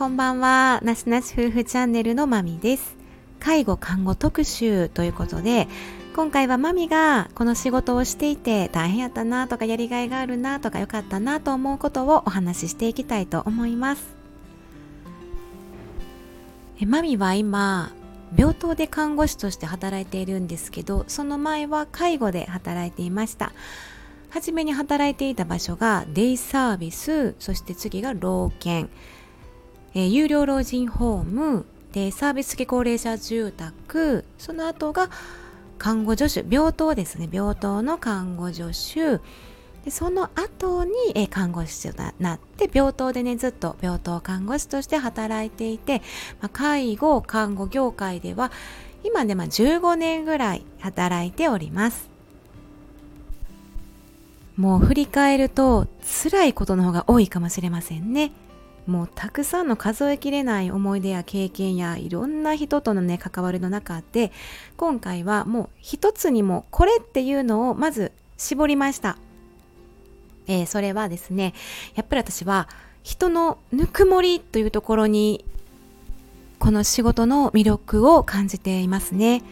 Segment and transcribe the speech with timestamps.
[0.00, 0.80] こんばんは。
[0.82, 2.96] なしなし夫婦チャンネルのまみです。
[3.38, 5.68] 介護看護特集ということで、
[6.16, 14.16] 今回はマミがこの仕事をしていて大変やったなとかやりがいがあるなとか良かったなと思うことをお話ししていきたいと思います。
[16.80, 17.92] えマミは今、
[18.34, 23.52] 病棟で看護師として働いているんですけど、その前は介護で働いていました。
[24.30, 28.88] 初めに働いていた場所がデイサービス、そして次が老犬、
[29.94, 35.10] えー、有料老人ホームでサービス付き高齢者住宅その後が
[35.78, 37.28] 看護助手病棟ですね。
[37.32, 39.20] 病棟の看護助手。
[39.84, 46.02] でその後に、えー、看護師となって病棟でねずっと病棟看護師として働いていて、
[46.42, 48.52] まあ、介護看護業界では
[49.04, 52.10] 今ね、まあ、15年ぐらい働いております。
[54.58, 55.86] もう振り返ると
[56.22, 58.32] 辛いことの方が多いかもしれませんね。
[58.90, 64.32] もうたくさんの数えきれない思い出や経験やいろんな人とのね関わりの中で
[64.76, 69.16] 今回はもう一つにもこれっていうのをまず絞りました、
[70.48, 71.54] えー、それはですね
[71.94, 72.68] やっぱり私は
[73.04, 75.44] 人のぬくもりというところに
[76.58, 79.42] この仕事の魅力を感じていますね。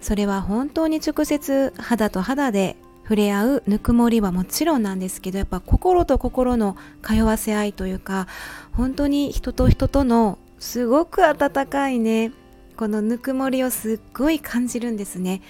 [0.00, 8.26] それは本当に直接肌と肌で触れ合うぬくもりはもちろんなんですけどやっぱ心と心の通わせ合いというか
[8.72, 12.32] 本当に人と人とのすごく温かいね
[12.76, 15.42] このぬくもりをすっごい感じるんですね。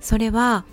[0.00, 0.64] それは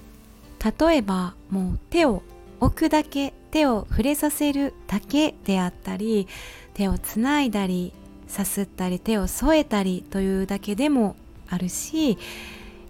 [0.79, 2.23] 例えばもう手を
[2.59, 6.27] 置くだけ手を触れさせるだけであったり
[6.73, 7.93] 手をつないだり
[8.27, 11.15] さすったり手を添えたりというだけでも
[11.49, 12.17] あるし、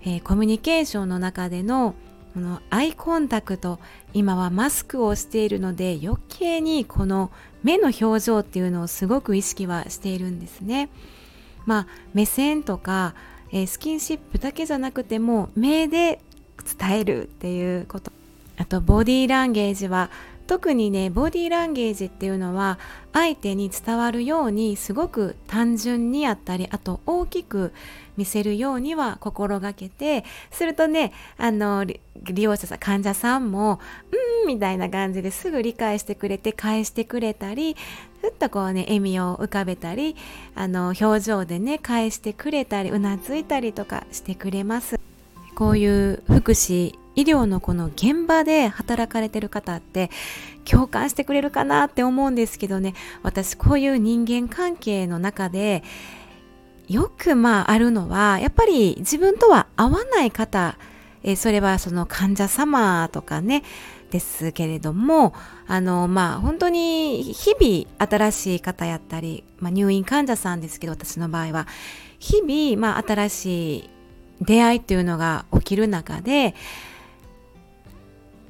[0.02, 1.96] えー、コミュニケーションの中での
[2.38, 3.80] このアイコンタクト
[4.14, 7.32] 今はマスクをしているので余計にこの
[7.64, 10.92] 目の表情っていうのをすごく意識はしているんですね。
[11.66, 13.16] まあ目線とか、
[13.52, 16.22] えー、スキンシップだけじゃなくても目で
[16.80, 18.12] 伝えるっていうこと
[18.58, 20.12] あとボディーランゲージは
[20.48, 22.80] 特にねボディーランゲージっていうのは
[23.14, 27.74] 相手に伝わるようにすごく単純にあったりあと大きく
[28.16, 32.00] 見せるようには心がけてするとねあの利
[32.44, 33.80] 用者さん患者さんも
[34.44, 37.76] うんみたいな感じですぐ理解してくれて返してくれたり
[38.22, 40.16] ふっとこうね笑みを浮かべたり
[40.56, 45.00] あの表情でね返してくれたりうなずいたりとかしてくれます。
[45.56, 50.12] こういう福祉医療のこの現場で働かれてる方って
[50.66, 52.94] 共感してくれるかなって思うんですけどね。
[53.24, 55.84] 私こういう人間関係の中で
[56.88, 60.78] よくまああるのはやっぱり自分とは合わない方
[61.24, 63.64] えそれはその患者様とかね
[64.12, 65.34] ですけれども
[65.68, 71.68] あのまあ本当に日々新しい方やったり、まあ、入院患者さんですけど私の場合は
[72.20, 73.90] 日々まあ新しい
[74.42, 76.56] 出会いっていうのが起きる中で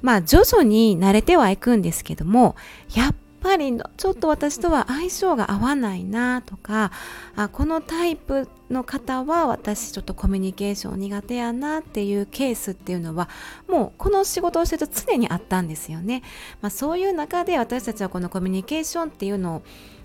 [0.02, 2.56] まあ徐々に慣れてはいくんですけども
[2.96, 6.92] やっぱりちょっと私とは相性が合わないなとか
[7.36, 13.30] あこのタイプの方は私ちょっとコミュニケーション苦手やなっていうケースっていうのは
[13.68, 16.24] もうこの仕事をしてると常にあったんですよね、
[16.62, 19.62] まあ、そういう中で私たちはこのコミュニケーションっていうのを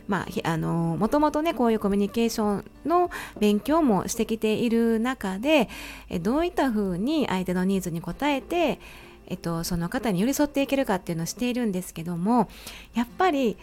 [0.08, 3.08] まあ、あのもともとねこういうコミュニケーションの
[3.38, 5.68] 勉強もしてきている中で
[6.20, 8.80] どういったふうに相手のニーズに応えて
[9.26, 12.48] えっと、その方に寄り添っていけるかっていうのをしているんですけども
[12.94, 13.56] やっぱりい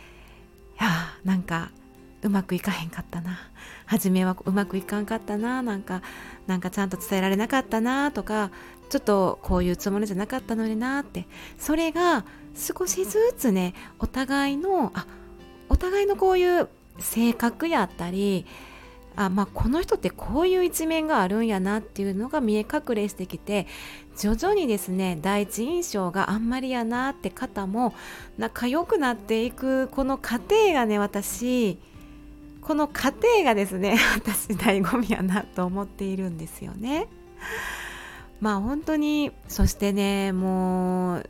[0.79, 0.87] や
[1.23, 1.71] なんか
[2.21, 3.37] うまくいかへんかったな。
[3.85, 5.61] 初めはうまくいかんかったな。
[5.61, 6.01] なんか
[6.47, 8.51] なんかちゃんと伝えられなかったなとか
[8.89, 11.27] ちょっとこういうつもりじゃなかったのになって。
[11.57, 15.05] それが少しずつねお互いのあ
[15.69, 16.67] お互いのこういう
[16.99, 18.45] 性格やったり
[19.19, 23.67] あまあこの人ってこういう一面があるんやなっていうのが見え隠れしてきて
[24.17, 27.93] 徐々にですね第一印象があんまりやなって方も
[28.37, 31.77] 仲良くなっていくこの過程がね私
[32.61, 37.07] この過程がですね 私醍醐味やなと思っているんですよね。
[38.39, 41.29] まあ本当にそしてねもう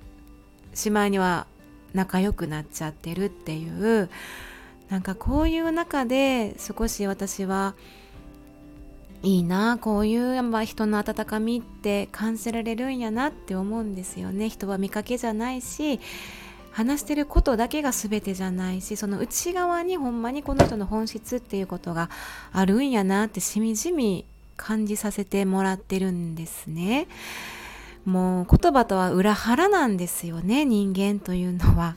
[0.75, 1.47] しまいには
[1.95, 4.11] 仲良くなっちゃってるっていう
[4.89, 7.75] なんかこういう中で少し私は
[9.21, 14.49] いいなこういうやっぱ人の温かみって感じられるんやなって思うんですよね。
[14.49, 15.99] 人は見かけじゃないし
[16.71, 22.09] 話してることだけが全てじゃないしその内側にほんまにこの人の本質っていうことが
[22.53, 24.25] あるんやなってしみじみ
[24.55, 27.07] 感じさせてもらってるんですね。
[28.05, 31.95] もう言葉とは裏腹なんですよね人間というのは。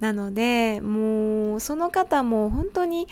[0.00, 3.06] なのでもうその方も本当に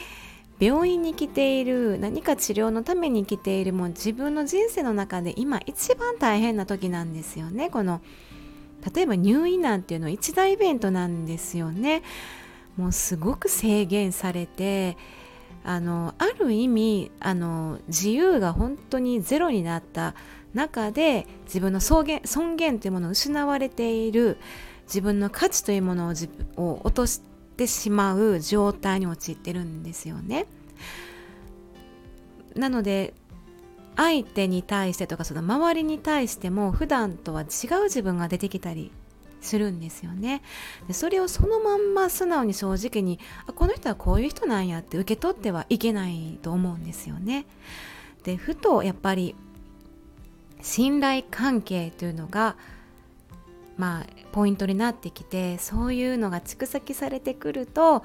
[0.59, 7.71] 病院に来ている何か治療のために来ているもう自分の人生の中で今一番大変な時なんですよね。
[7.71, 8.01] この
[8.95, 12.03] 例えば入院なんていうのは一大イベントなんですよね。
[12.77, 14.97] もうすごく制限されて
[15.65, 20.15] あのある意味あの自由が本当にゼロになった
[20.59, 24.39] 中で自分の尊厳尊厳というものを失われている
[24.87, 27.23] 自分の価値というものを自を落とし
[27.57, 30.47] てしまう状態に陥ってるんですよね。
[32.55, 33.15] なので
[33.97, 38.91] 相手に対してとかその周りに対しても普段とは違う自分が出てきたり
[39.41, 40.43] するんですよね
[40.87, 47.47] でそれをそのまんま素直に正直にあこの人はこういう人なんやって受け取ってはいけないと思うんですよね
[48.25, 49.35] でふとやっぱり
[50.63, 52.57] 信頼関係というのが
[53.77, 58.05] まあポイントになってきてそういうのが蓄積されてくると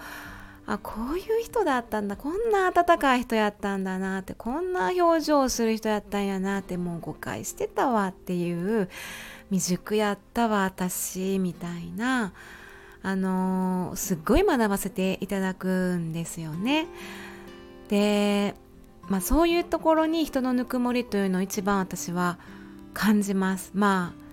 [0.65, 8.89] あこういう人だったんだこんな温かい人やったんだなってこんな表情をする人やったんやなってもう誤解してたわっていう
[9.51, 12.33] 未熟やったわ私みたいな
[13.05, 16.87] あのー、すっごい学ばせていただくんですよね。
[17.89, 18.55] で、
[19.09, 22.37] まあ、そういうところに人のぬくもりというのを一番私は
[22.93, 23.71] 感じます。
[23.73, 24.23] まあ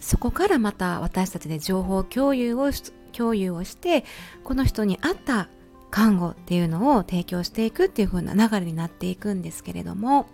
[0.00, 2.70] そこからまた私たちで情報共有を
[3.12, 4.04] 共有をして
[4.44, 5.48] この人に合った
[5.90, 10.26] 看護っていうのを提供していくっていう風な流れになっていくんですけれども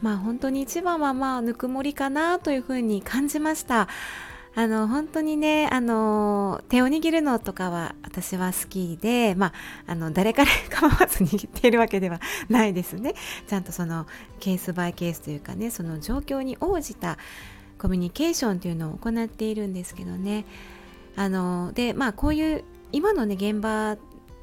[0.00, 3.88] まあ本当に一番はまあぬくもりかなという風に感じました
[4.54, 9.52] あの本当にねあの手を握るのとかは私は好きでまあ
[9.92, 13.14] あの誰から構わず握っているわけではないですね。
[13.46, 14.06] ちゃんとその
[14.40, 17.16] ケースバイケースというかねその状況に応じた
[17.78, 20.44] コミュニケーションというのを行っているんですけどね。
[21.16, 23.96] あのでまあこういう今のね現場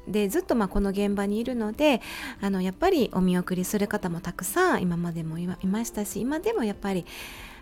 [0.08, 2.00] でずっとまあこの現場にいるので
[2.40, 7.06] あのやっぱりお見送りする方もたくさん今までもいましたし今でもやっぱり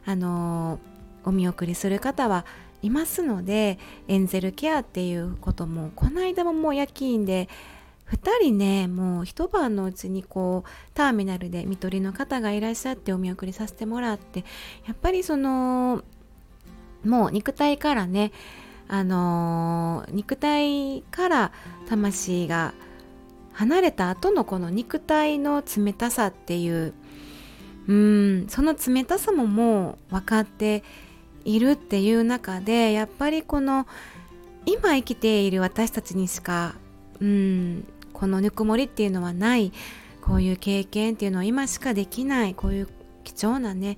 [0.06, 0.78] あの
[1.24, 2.44] お見送りする方は
[2.82, 7.48] いますのでエンゼルケアっていうこともこの間ももう夜勤で
[8.12, 14.44] 2人ねもう一晩のうちにこうターミナルで看取りの方がいらっしゃってお見送りさせてもらって
[14.86, 16.02] やっぱりその
[17.04, 18.32] もう肉体からね
[18.88, 21.52] あのー、肉体から
[21.88, 22.72] 魂が
[23.52, 26.94] 離れた後のこの肉体の冷たさっていう
[27.88, 30.82] うんその冷たさももう分かって
[31.44, 33.86] いるっていう中でやっぱりこの
[34.66, 36.74] 今生きている私たちにしか
[37.20, 39.72] うんこのぬくもりっていうのはない
[40.20, 42.88] こういう経験っていうのは今しかできないこういう
[43.24, 43.96] 貴重なね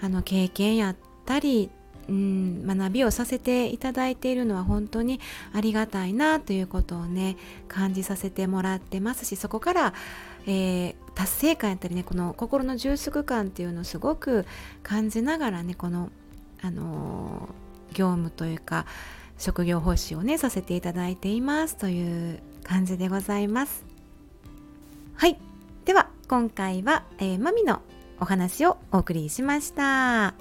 [0.00, 1.70] あの経験やったり
[2.08, 5.20] うん学びをさせていただいているのは本当に
[5.52, 7.36] ありがたいなということをね
[7.68, 9.94] 感じさせてもらってますしそこから、
[10.46, 14.46] えー、達成感やったりねこの心の充足感っていうのをすごく
[14.82, 16.10] 感じながらねこの、
[16.62, 17.48] あの、
[17.92, 18.86] 業務というか
[19.38, 23.84] 職業報酬をねさせていただいていますという感じでございます
[25.14, 25.38] はい
[25.84, 27.80] では今回は、えー、マミの
[28.20, 30.34] お話をお送りしました。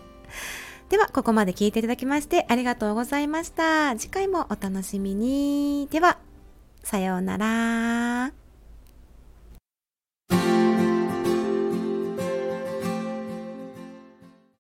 [0.90, 3.96] では、ここまで聞いていただきましてありがとうございました。
[3.98, 5.88] 次回もお楽しみに。
[5.92, 6.18] では、
[6.84, 8.47] さようなら。